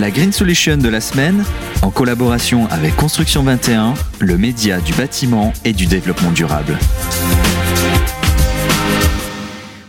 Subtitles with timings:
[0.00, 1.44] La Green Solution de la semaine,
[1.82, 6.76] en collaboration avec Construction 21, le média du bâtiment et du développement durable.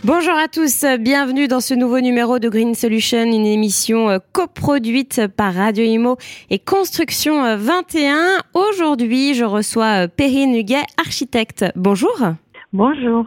[0.04, 5.26] Bonjour à tous, bienvenue dans ce nouveau numéro de Green Solution, une émission euh, coproduite
[5.36, 6.18] par Radio Imo
[6.52, 8.16] et Construction 21.
[8.16, 11.66] Euh, Aujourd'hui, je reçois euh, Perrine Huguet, architecte.
[11.76, 12.16] Bonjour.
[12.72, 13.26] Bonjour.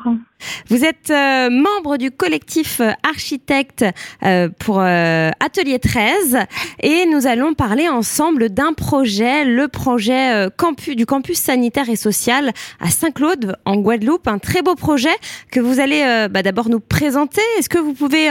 [0.68, 3.84] Vous êtes euh, membre du collectif euh, architecte
[4.22, 6.38] euh, pour Atelier 13
[6.82, 12.50] et nous allons parler ensemble d'un projet, le projet campus, du campus sanitaire et social
[12.80, 15.14] à Saint-Claude en Guadeloupe, un très beau projet
[15.50, 17.40] que vous allez bah, d'abord nous présenter.
[17.58, 18.28] Est-ce que vous pouvez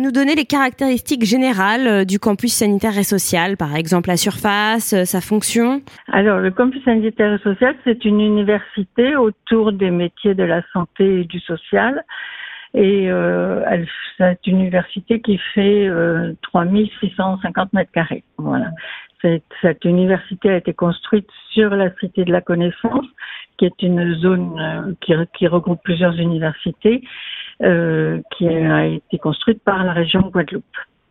[0.00, 5.20] nous donner les caractéristiques générales du campus sanitaire et social, par exemple la surface, sa
[5.20, 5.82] fonction?
[6.08, 11.20] Alors le campus sanitaire et social, c'est une université autour des métiers de la santé
[11.20, 11.40] et du
[12.74, 13.64] Et euh,
[14.18, 18.24] c'est une université qui fait euh, 3650 mètres carrés.
[18.36, 18.70] Voilà.
[19.62, 23.06] Cette, université a été construite sur la Cité de la Connaissance,
[23.58, 27.02] qui est une zone euh, qui, regroupe plusieurs universités,
[27.62, 30.64] euh, qui a été construite par la région Guadeloupe.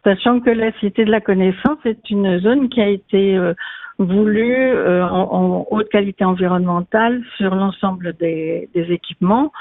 [0.04, 3.54] Sachant que la Cité de la Connaissance est une zone qui a été euh,
[3.98, 9.52] voulue en, haute qualité environnementale sur l'ensemble des équipements.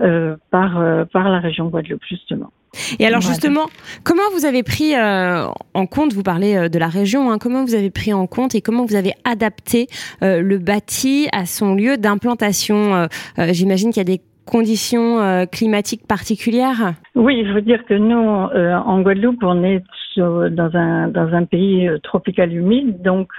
[0.00, 2.50] Euh, par, euh, par la région Guadeloupe, justement.
[2.98, 3.66] Et alors justement,
[4.02, 7.74] comment vous avez pris euh, en compte, vous parlez de la région, hein, comment vous
[7.74, 9.88] avez pris en compte et comment vous avez adapté
[10.22, 16.94] le bâti à son lieu d'implantation J'imagine qu'il y a des conditions climatiques particulières?
[17.16, 19.82] Oui, je veux dire que nous, en Guadeloupe, on est
[20.16, 23.32] dans un, dans un pays tropical humide, donc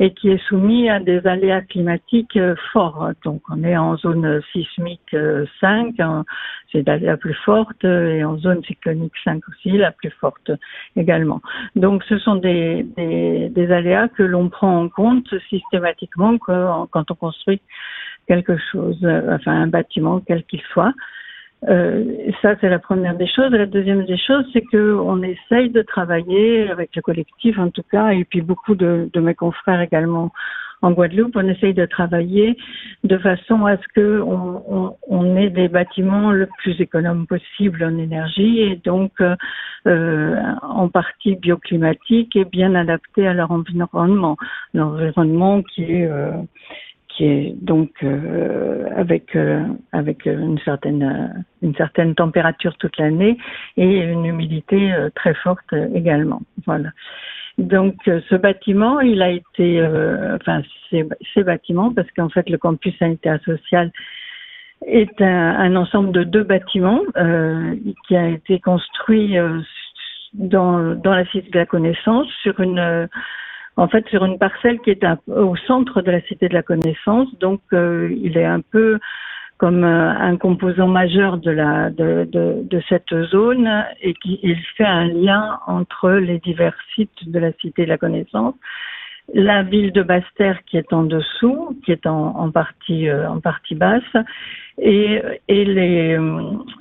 [0.00, 3.10] et qui est soumis à des aléas climatiques euh, forts.
[3.24, 5.16] Donc on est en zone sismique
[5.60, 6.22] 5, euh,
[6.70, 10.50] c'est la plus forte, et en zone cyclonique 5 aussi, la plus forte
[10.96, 11.40] également.
[11.76, 17.14] Donc ce sont des, des, des aléas que l'on prend en compte systématiquement quand on
[17.14, 17.60] construit
[18.28, 20.92] quelque chose, euh, enfin un bâtiment quel qu'il soit.
[21.66, 23.50] Euh, ça, c'est la première des choses.
[23.50, 27.82] La deuxième des choses, c'est que on essaye de travailler avec le collectif, en tout
[27.90, 30.30] cas, et puis beaucoup de, de mes confrères également
[30.82, 32.56] en Guadeloupe, on essaye de travailler
[33.02, 37.98] de façon à ce que on, on, ait des bâtiments le plus économes possible en
[37.98, 44.36] énergie et donc euh, en partie bioclimatique et bien adaptés à leur environnement,
[44.72, 46.30] l'environnement qui est euh,
[47.18, 53.36] qui est donc euh, avec euh, avec une certaine une certaine température toute l'année
[53.76, 56.42] et une humidité euh, très forte également.
[56.64, 56.90] Voilà.
[57.58, 59.84] Donc ce bâtiment, il a été,
[60.40, 63.90] enfin ces, ces, bâtiments, parce qu'en fait le campus sanitaire social
[64.86, 67.02] est un, un ensemble de deux bâtiments
[68.06, 69.36] qui a été construit
[70.34, 73.08] dans dans la cité de la connaissance sur une
[73.78, 77.28] en fait sur une parcelle qui est au centre de la cité de la connaissance.
[77.38, 78.98] Donc euh, il est un peu
[79.56, 84.58] comme euh, un composant majeur de la de, de, de, cette zone et qui il
[84.76, 88.54] fait un lien entre les divers sites de la cité de la connaissance.
[89.34, 93.40] La ville de Basse-Terre qui est en dessous, qui est en, en partie euh, en
[93.40, 94.16] partie basse,
[94.78, 96.18] et, et les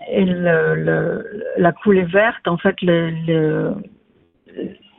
[0.10, 3.74] et le, le, la coulée verte, en fait, le, le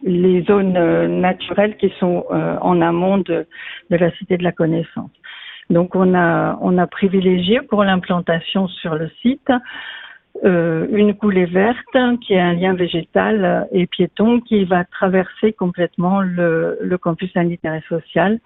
[0.03, 3.47] les zones euh, naturelles qui sont euh, en amont de,
[3.91, 5.11] la cité de la connaissance.
[5.71, 9.53] Donc on a on a privilégié pour l'implantation sur le site
[10.45, 16.21] euh, une coulée verte qui est un lien végétal et piéton qui va traverser complètement
[16.21, 18.39] le, campus sanitaire et social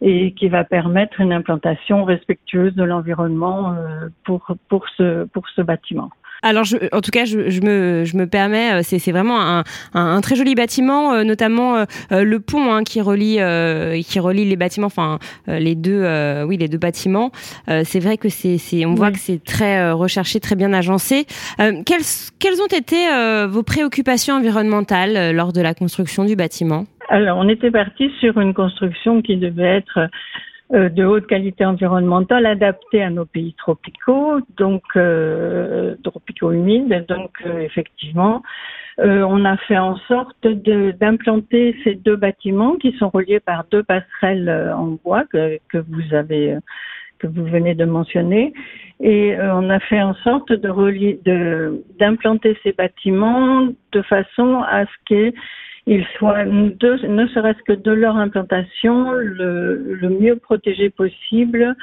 [0.00, 3.74] et qui va permettre une implantation respectueuse de l'environnement
[4.24, 6.10] pour ce bâtiment.
[6.42, 9.64] Alors, je, en tout cas, je, je, me, je me permets, euh, c'est vraiment un,
[9.94, 11.84] un, très joli bâtiment, euh, notamment euh,
[12.24, 13.38] le pont hein, qui relie,
[14.04, 16.04] qui relie les bâtiments, enfin les deux,
[16.44, 17.30] oui, les deux bâtiments.
[17.66, 21.26] c'est vrai que c'est, on voit que c'est très recherché, très bien agencé.
[21.58, 22.02] quelles,
[22.38, 22.96] quelles ont été
[23.46, 26.86] vos préoccupations environnementales lors de la construction du bâtiment?
[27.08, 30.06] Alors, on était parti sur une construction qui devait être euh,
[30.70, 37.06] de haute qualité environnementale adaptée à nos pays tropicaux, donc euh, tropicaux humides.
[37.08, 38.42] Donc euh, effectivement,
[38.98, 44.72] on a fait en sorte d'implanter ces deux bâtiments qui sont reliés par deux passerelles
[44.74, 46.56] en bois que, vous avez
[47.18, 48.54] que vous venez de mentionner
[49.00, 50.50] et on a fait en sorte
[51.98, 55.32] d'implanter ces bâtiments de façon à ce que
[55.86, 61.76] ils soient, ne serait-ce que de leur implantation, le, le mieux protégé possible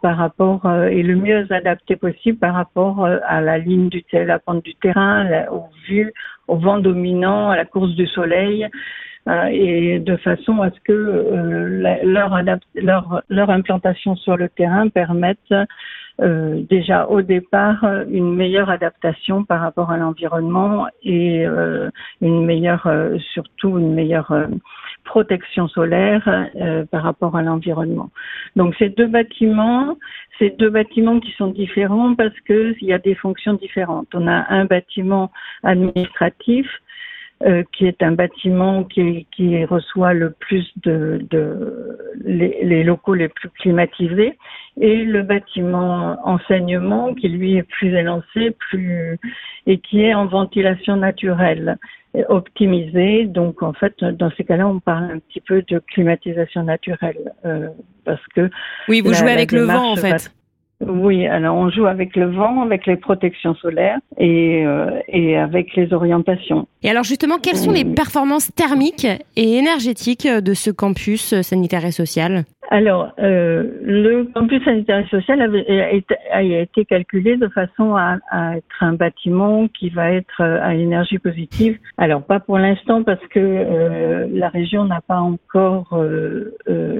[0.00, 4.64] par rapport et le mieux adapté possible par rapport à la ligne du la pente
[4.64, 6.14] du terrain, aux vues,
[6.48, 8.66] au vent dominant, à la course du soleil.
[9.50, 12.40] et de façon à ce que leur,
[12.74, 15.52] leur, leur implantation sur le terrain permette
[16.20, 21.90] euh, déjà au départ une meilleure adaptation par rapport à l'environnement et euh,
[22.20, 24.48] une meilleure, euh, surtout une meilleure
[25.04, 26.48] protection solaire
[26.90, 28.10] par rapport à l'environnement.
[28.54, 29.96] Donc ces deux bâtiments,
[30.38, 34.08] ces deux bâtiments qui sont différents parce que il y a des fonctions différentes.
[34.14, 35.30] On a un bâtiment
[35.62, 36.66] administratif
[37.42, 43.14] euh, qui est un bâtiment qui, qui, reçoit le plus de, de les, les, locaux
[43.14, 44.36] les plus climatisés,
[44.78, 49.18] et le bâtiment enseignement qui lui est plus élancé, plus
[49.66, 51.78] et qui est en ventilation naturelle
[52.28, 53.26] optimisé.
[53.26, 57.68] Donc en fait, dans ces cas-là, on parle un petit peu de climatisation naturelle euh,
[58.04, 58.50] parce que
[58.88, 60.30] oui, vous jouez avec le vent en fait.
[60.86, 65.74] Oui, alors on joue avec le vent, avec les protections solaires et, euh, et avec
[65.76, 66.66] les orientations.
[66.82, 69.06] Et alors justement, quelles sont les performances thermiques
[69.36, 72.44] et énergétiques de ce campus sanitaire et social?
[72.72, 75.66] Alors, euh, le campus sanitaire et social avait,
[76.30, 78.18] a, été calculé de façon à,
[78.56, 81.78] être un bâtiment qui va être euh, à énergie positive.
[81.98, 86.54] Alors, pas pour l'instant parce que euh, la région n'a pas encore euh,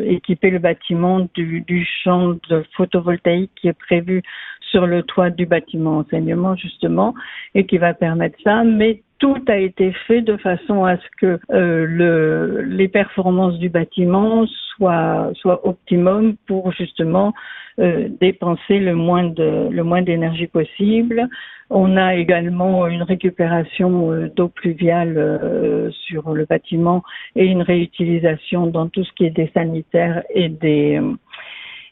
[0.07, 4.23] équipé le bâtiment du, du champ de photovoltaïque qui est prévu
[4.71, 7.15] sur le toit du bâtiment enseignement justement
[7.55, 8.65] et qui va permettre ça.
[8.65, 13.69] Mais tout a été fait de façon à ce que euh, le, les performances du
[13.69, 17.35] bâtiment soient, soient optimum pour justement
[17.79, 21.29] euh, dépenser le moins de le moins d'énergie possible.
[21.71, 27.03] On a également une récupération euh, d'eau pluviale euh, sur le bâtiment
[27.37, 31.01] et une réutilisation dans tout ce qui est des sanitaires et des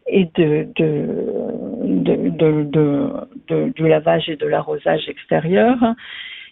[0.08, 0.66] et de,
[3.74, 5.76] du lavage et de l'arrosage extérieur.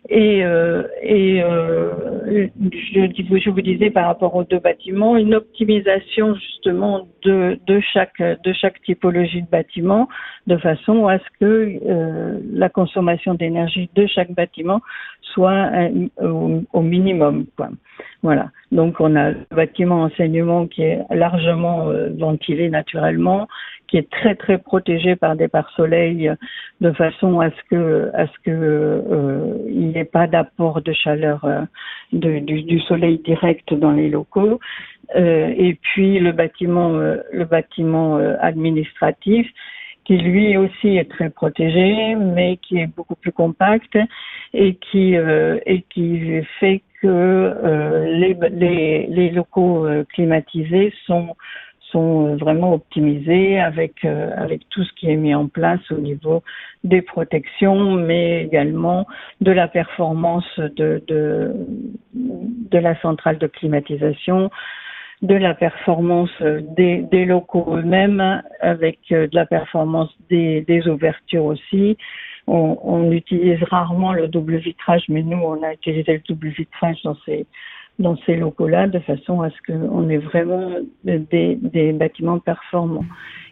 [0.08, 7.08] Et, euh, euh, je, je, vous disais par rapport aux deux bâtiments, une optimisation justement
[7.23, 10.09] de, de, chaque, de chaque typologie de bâtiment,
[10.47, 14.81] de façon à ce que euh, la consommation d'énergie de chaque bâtiment
[15.37, 15.71] soit
[16.73, 17.44] au, minimum.
[17.56, 17.69] Quoi.
[18.23, 18.49] Voilà.
[18.73, 23.47] Donc on a le bâtiment enseignement qui est largement euh, ventilé naturellement,
[23.87, 26.33] qui est très très protégé par des pare-soleil
[26.81, 30.93] de façon à ce que à ce que euh, il n'y ait pas d'apport de
[30.93, 31.61] chaleur euh,
[32.12, 34.59] du, du, soleil direct dans les locaux.
[35.15, 39.47] Euh, et puis le bâtiment le bâtiment administratif
[40.06, 43.99] qui lui aussi est très protégé, mais qui est beaucoup plus compact
[44.55, 51.35] et qui et qui fait que les, les, les, locaux climatisés sont
[51.91, 55.99] sont euh, vraiment optimisés avec euh, avec tout ce qui est mis en place au
[55.99, 56.43] niveau
[56.85, 59.06] des protections, mais également
[59.41, 61.52] de la performance de de,
[62.14, 64.50] de la centrale de climatisation,
[65.26, 66.31] de la performance
[66.76, 71.96] des, locaux eux-mêmes, avec euh, de la performance des, ouvertures aussi.
[72.46, 77.17] On, utilise rarement le double vitrage, mais nous, on a utilisé le double vitrage dans
[77.25, 77.46] ces
[77.99, 80.70] dans ces locaux-là de façon à ce qu'on ait vraiment
[81.05, 83.06] des, des, bâtiments performants.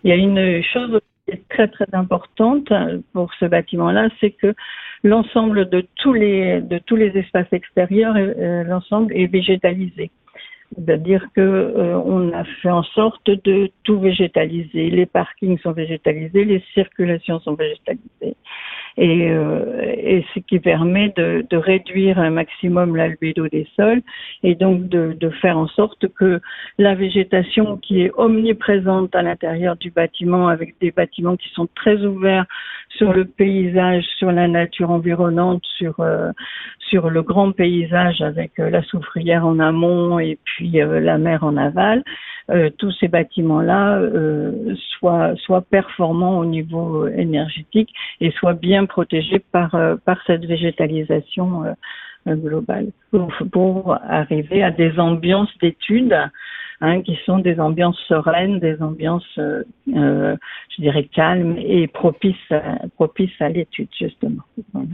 [0.05, 2.71] Il y a une chose qui est très très importante
[3.15, 4.55] pour ce bâtiment-là, c'est que
[5.03, 10.11] l'ensemble de tous les de tous les espaces extérieurs, euh, l'ensemble est végétalisé.
[10.75, 14.91] C'est-à-dire que euh, on a fait en sorte de tout végétaliser.
[14.91, 18.37] Les parkings sont végétalisés, les circulations sont végétalisées
[18.97, 24.03] et, euh, et ce qui permet de, réduire un maximum l'albédo des sols
[24.43, 26.41] et donc de, faire en sorte que
[26.79, 32.05] la végétation qui est omniprésente à l'intérieur du bâtiment avec des bâtiments qui sont très
[32.05, 32.45] ouverts
[32.91, 36.31] sur le paysage, sur la nature environnante, sur euh,
[36.79, 41.57] sur le grand paysage avec euh, la soufrière en amont et puis la mer en
[41.57, 42.05] aval,
[42.79, 49.75] tous ces bâtiments-là euh, soient, soient performants au niveau énergétique et soient bien protégés par,
[49.75, 51.75] euh, par cette végétalisation
[52.27, 52.87] globale.
[53.11, 56.17] Pour, pour, arriver à des ambiances d'études
[56.85, 62.53] hein, qui sont des ambiances sereines, des ambiances, euh, je dirais, calmes et propices,
[62.97, 64.43] propices à l'étude, justement.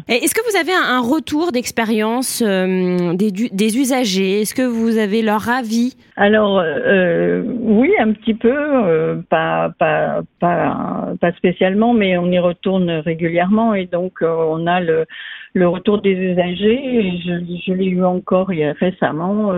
[0.09, 4.43] Est-ce que vous avez un, retour d'expérience euh, des, des, usagers?
[4.43, 5.97] Est-ce que vous avez leur avis?
[6.17, 12.39] Alors, euh, oui, un petit peu, euh, pas, pas, pas, pas spécialement, mais on y
[12.39, 15.07] retourne régulièrement et donc on a le,
[15.55, 17.19] le retour des usagers.
[17.25, 17.33] je,
[17.67, 19.53] je l'ai eu encore récemment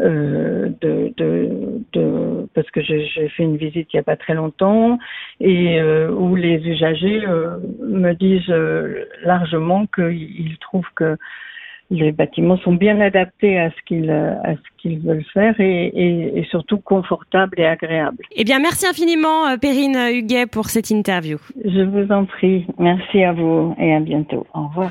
[0.00, 1.48] euh, de, de,
[1.92, 4.98] de, parce que j'ai fait une visite il n'y a pas très longtemps
[5.38, 8.52] et euh, où les usagers euh, me disent
[9.22, 11.16] largement qu'ils trouvent que
[11.90, 16.38] les bâtiments sont bien adaptés à ce qu'ils à ce qu'ils veulent faire et, et,
[16.38, 18.24] et, surtout confortables et agréables.
[18.34, 21.36] Eh bien, merci infiniment, Perrine Huguet, pour cette interview.
[21.62, 22.66] Je vous en prie.
[22.78, 24.46] Merci à vous et à bientôt.
[24.54, 24.90] Au revoir.